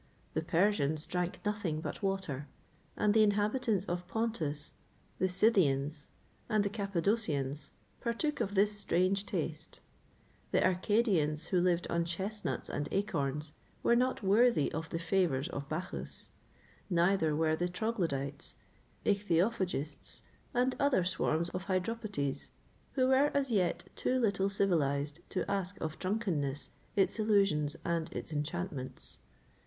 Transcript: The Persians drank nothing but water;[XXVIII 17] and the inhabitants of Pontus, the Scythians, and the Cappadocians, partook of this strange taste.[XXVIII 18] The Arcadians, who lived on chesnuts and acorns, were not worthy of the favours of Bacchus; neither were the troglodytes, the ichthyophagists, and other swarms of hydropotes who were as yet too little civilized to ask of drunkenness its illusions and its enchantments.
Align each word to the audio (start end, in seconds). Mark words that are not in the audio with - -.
The 0.33 0.41
Persians 0.41 1.05
drank 1.05 1.39
nothing 1.45 1.79
but 1.79 2.01
water;[XXVIII 2.01 2.47
17] 2.95 3.03
and 3.05 3.13
the 3.13 3.21
inhabitants 3.21 3.85
of 3.85 4.07
Pontus, 4.07 4.73
the 5.19 5.29
Scythians, 5.29 6.09
and 6.49 6.63
the 6.65 6.71
Cappadocians, 6.71 7.73
partook 8.03 8.41
of 8.41 8.55
this 8.55 8.75
strange 8.75 9.27
taste.[XXVIII 9.27 9.85
18] 10.49 10.49
The 10.49 10.65
Arcadians, 10.65 11.45
who 11.49 11.61
lived 11.61 11.85
on 11.91 12.03
chesnuts 12.05 12.67
and 12.67 12.89
acorns, 12.91 13.53
were 13.83 13.95
not 13.95 14.23
worthy 14.23 14.71
of 14.71 14.89
the 14.89 14.97
favours 14.97 15.47
of 15.49 15.69
Bacchus; 15.69 16.31
neither 16.89 17.35
were 17.35 17.55
the 17.55 17.69
troglodytes, 17.69 18.55
the 19.03 19.13
ichthyophagists, 19.13 20.23
and 20.51 20.73
other 20.79 21.03
swarms 21.03 21.49
of 21.49 21.65
hydropotes 21.65 22.49
who 22.93 23.09
were 23.09 23.29
as 23.35 23.51
yet 23.51 23.83
too 23.95 24.17
little 24.17 24.49
civilized 24.49 25.19
to 25.29 25.45
ask 25.47 25.79
of 25.79 25.99
drunkenness 25.99 26.69
its 26.95 27.19
illusions 27.19 27.77
and 27.85 28.11
its 28.13 28.33
enchantments. 28.33 29.19